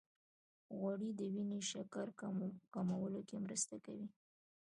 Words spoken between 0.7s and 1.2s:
غوړې